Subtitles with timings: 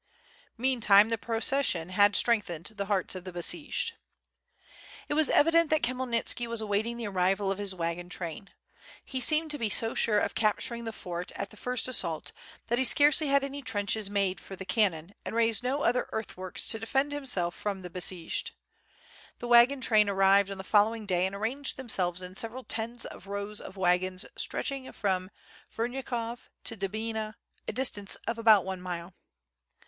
[0.57, 3.97] Meantime the procession had strengthened the hearts of the besieged.
[5.07, 8.49] It was evident that Khmyelnitski was awaiting the arrival of his wagon train.
[9.05, 12.31] He seemed to be so sure of capturing the fort at the first assault
[12.65, 16.67] that he scarcely had any trenches made for the cannon and raised no other earthworks
[16.69, 18.53] to de fend himself from the besieged.
[19.37, 23.27] The wagon train arrived on the following day and arranged themselves in several tens of
[23.27, 25.29] rows of wagons stretching from
[25.71, 27.35] Vernyakov to Denbina
[27.67, 29.13] a distance of about one mile.